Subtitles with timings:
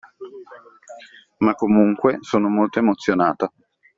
[1.37, 3.53] Ma comunque, sono molto emozionata